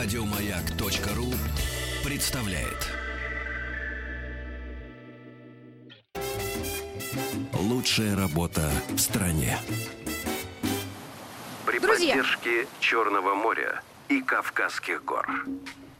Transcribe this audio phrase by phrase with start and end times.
[0.00, 1.26] Радиомаяк.ру
[2.08, 2.86] представляет.
[7.52, 9.58] Лучшая работа в стране.
[11.66, 12.14] При Друзья.
[12.14, 15.28] поддержке Черного моря и Кавказских гор.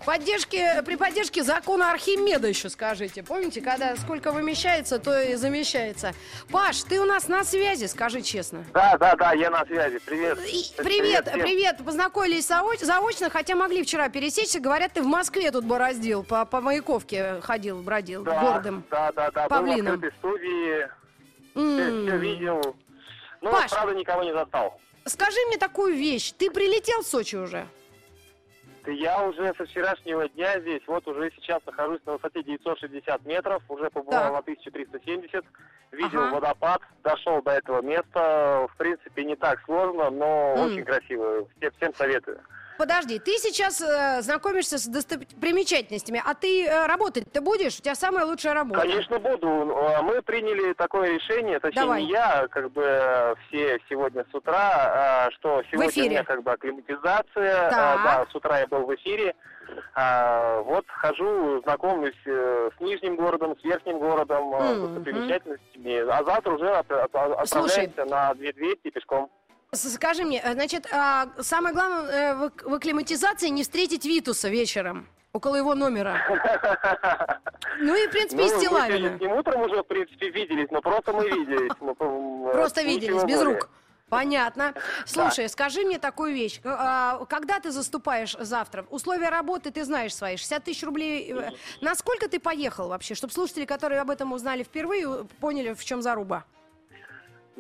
[0.07, 3.23] Поддержки, при поддержке закона Архимеда еще скажите.
[3.25, 6.15] Помните, когда сколько вымещается, то и замещается.
[6.53, 8.65] Паш, ты у нас на связи, скажи честно.
[8.73, 9.99] Да, да, да, я на связи.
[9.99, 10.39] Привет.
[10.47, 11.41] И- Привет, всем.
[11.41, 14.61] привет, Познакомились заоч- заочно, хотя могли вчера пересечься.
[14.61, 18.85] Говорят, ты в Москве тут бороздил, по, по Маяковке ходил, бродил, Да, городом.
[18.91, 19.49] Да, да, да.
[19.49, 20.03] Был в Павлином.
[20.21, 20.89] студии,
[21.57, 22.07] М.
[22.07, 22.77] все, видел.
[23.41, 23.71] Ну, Паш.
[23.73, 24.81] правда, никого не застал.
[25.05, 26.33] Скажи мне такую вещь.
[26.39, 27.67] Ты прилетел в Сочи уже?
[28.93, 33.91] Я уже со вчерашнего дня здесь, вот уже сейчас нахожусь на высоте 960 метров, уже
[33.91, 34.33] побывал Так.
[34.33, 35.45] на 1370,
[35.93, 36.35] видел Ага.
[36.35, 38.67] водопад, дошел до этого места.
[38.73, 40.61] В принципе, не так сложно, но М.
[40.65, 41.47] очень красиво.
[41.59, 42.41] Всем, всем советую.
[42.79, 47.79] Подожди, ты сейчас э, знакомишься с достопримечательностями, а ты э, работать-то будешь?
[47.81, 48.83] У тебя самая лучшая работа.
[48.83, 49.77] Конечно, буду.
[49.77, 52.05] А Мы приняли такое решение, точнее Давай.
[52.05, 56.07] не я, как бы э, все сегодня с утра, а, что сегодня эфире.
[56.07, 59.35] у меня как бы акклиматизация, а, да, с утра я был в эфире.
[59.95, 64.75] А, вот хожу, знакомлюсь э, с Нижним городом, с Верхним городом, э, Мгм.
[64.77, 67.87] с достопримечательностями, а завтра уже от- от- от- Слушай.
[67.87, 69.31] отправляемся на 2200 пешком.
[69.73, 74.49] Скажи мне, э, значит, а, самое главное э, в, ак- в акклиматизации не встретить Витуса
[74.49, 76.19] вечером около его номера.
[77.81, 78.99] Ну и, в принципе, и Ну, мы Стилавина.
[78.99, 81.71] сегодня с ним утром уже, в принципе, виделись, но просто мы виделись.
[81.81, 83.45] Мы, э, Просто виделись, без более.
[83.57, 83.69] рук.
[84.09, 84.75] Понятно.
[85.07, 86.61] Слушай, скажи мне такую вещь.
[86.61, 88.85] К- а, Когда ты заступаешь завтра?
[88.91, 90.37] Условия работы ты знаешь свои.
[90.37, 91.31] 60 тысяч рублей.
[91.33, 93.15] э, Насколько ты поехал вообще?
[93.15, 96.45] Чтобы слушатели, которые об этом узнали впервые, э, поняли, в чем заруба.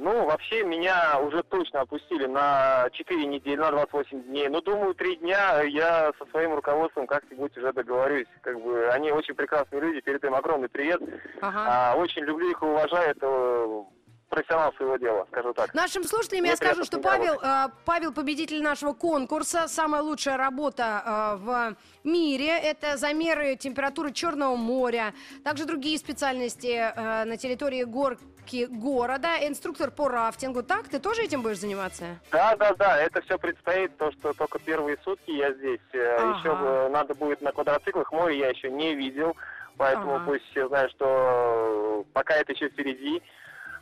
[0.01, 4.49] Ну, вообще, меня уже точно отпустили на 4 недели, на 28 дней.
[4.49, 8.29] Но, думаю, 3 дня я со своим руководством как-нибудь уже договорюсь.
[8.43, 11.01] Как бы они очень прекрасные люди, перед им огромный привет.
[11.41, 11.65] Ага.
[11.67, 13.87] А, очень люблю их и уважаю, это
[14.29, 15.75] профессионал своего дела, скажу так.
[15.75, 21.03] Нашим слушателям Мне я скажу, что Павел, э, Павел победитель нашего конкурса, самая лучшая работа
[21.05, 28.67] э, в мире, это замеры температуры Черного моря, также другие специальности э, на территории горки
[28.67, 30.63] города, инструктор по рафтингу.
[30.63, 32.05] Так, ты тоже этим будешь заниматься?
[32.31, 35.81] Да, да, да, это все предстоит, то, что только первые сутки я здесь.
[35.93, 36.39] Э, Ага.
[36.39, 39.37] Еще бы надо будет на квадроциклах, море я еще не видел,
[39.77, 40.25] поэтому Ага.
[40.27, 43.23] пусть все знают, что э, пока это еще впереди.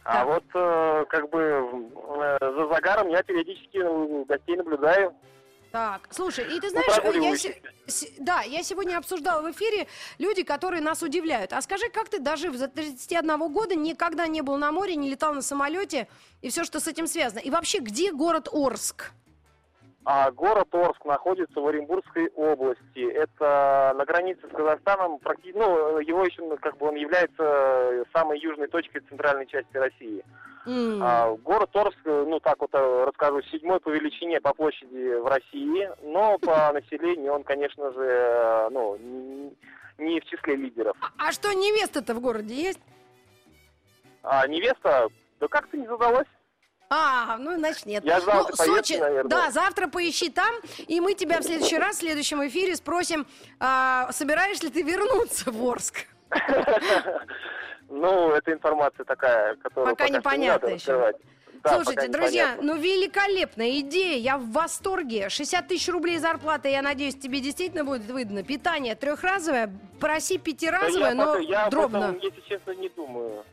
[0.08, 5.14] А вот э, как бы э, за загаром я периодически гостей наблюдаю.
[5.72, 7.60] Так, слушай, и ты Ну, знаешь, я прогуливающихся.
[7.86, 11.52] се- се- да, я сегодня обсуждала в эфире люди, которые нас удивляют.
[11.52, 15.34] А скажи, как ты, дожив за 31 года, никогда не был на море, не летал
[15.34, 16.06] на самолете
[16.40, 17.40] и все, что с этим связано?
[17.40, 19.10] И вообще, где город Орск?
[20.08, 23.10] А город Орск находится в Оренбургской области.
[23.10, 25.18] Это на границе с Казахстаном.
[25.52, 30.24] Ну, его еще, ну, как бы он является самой южной точкой центральной части России.
[30.64, 31.02] М.
[31.02, 35.90] А, город Орск, ну так вот э, расскажу, седьмой по величине по площади в России,
[36.04, 38.96] но по населению он, конечно же, э, ну,
[39.98, 40.96] не в числе лидеров.
[41.18, 42.80] А что, невеста-то в городе есть?
[44.22, 45.08] А невеста,
[45.40, 46.28] да как-то не задалась.
[46.88, 48.04] А, ну, значит, нет.
[48.04, 49.28] Я ждал ну, поездки, Сочи, наверное.
[49.30, 50.54] да, завтра поищи там,
[50.86, 53.26] и мы тебя в следующий раз, в следующем эфире спросим,
[53.58, 56.06] а, собираешь ли ты вернуться в Орск?
[57.88, 61.14] Ну, это информация такая, которую Пока пока, непонятно еще.
[61.62, 62.74] Да, Слушайте, друзья, непонятно.
[62.74, 65.28] ну великолепная идея, я в восторге.
[65.28, 68.42] 60 тысяч рублей зарплаты, я надеюсь, тебе действительно будет выдано.
[68.42, 71.96] Питание трехразовое, проси Да пятиразовое, я, но пока- я об дробно.
[71.96, 73.44] этом, если честно, не думаю.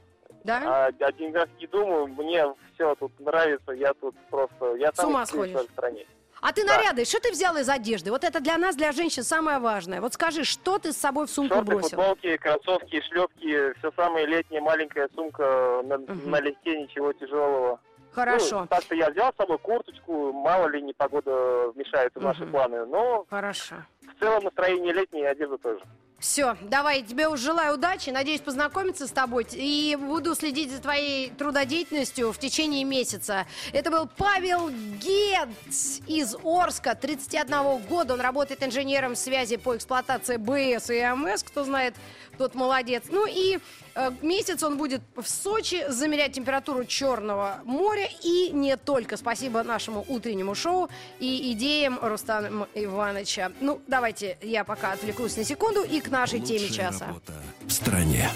[0.43, 0.61] Да?
[0.65, 4.75] А, о деньгах не думаю, мне все тут нравится, я тут просто...
[4.75, 5.55] Я С ума сходишь.
[5.57, 6.05] в стране.
[6.41, 6.75] А ты да.
[6.75, 8.11] наряды, что ты взял из одежды?
[8.11, 10.01] Вот это для нас, для женщин, самое важное.
[10.01, 11.89] Вот скажи, что ты с собой в сумку Шорты, бросил?
[11.97, 16.29] футболки, кроссовки, шлепки, все самое летнее, маленькая сумка, на, Мгм.
[16.29, 17.79] налегке, ничего тяжелого.
[18.11, 22.51] Хорошо, Ну, так-то я взял с собой курточку, мало ли непогода вмешается в наши Мгм.
[22.51, 23.75] планы, но хорошо.
[24.01, 25.81] в целом настроение летнее, одежда тоже.
[26.23, 32.31] Все, давай, тебе желаю удачи, надеюсь познакомиться с тобой и буду следить за твоей трудодеятельностью
[32.31, 33.45] в течение месяца.
[33.73, 40.91] Это был Павел Гец из Орска, 31 года, он работает инженером связи по эксплуатации БС
[40.91, 41.93] и МС, кто знает,
[42.37, 43.03] тот молодец.
[43.09, 43.59] Ну и
[43.95, 49.17] э, месяц он будет в Сочи замерять температуру Черного моря и не только.
[49.17, 50.89] Спасибо нашему утреннему шоу
[51.19, 53.51] и идеям Рустама Ивановича.
[53.59, 57.07] Ну, давайте я пока отвлекусь на секунду и к нашей теме Лучшая часа.
[57.07, 58.29] работа в стране.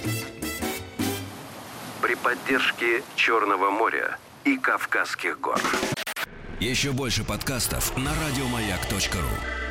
[2.02, 5.60] При поддержке Черного моря и Кавказских гор.
[6.60, 9.67] Еще больше подкастов на радиомаяк.ру.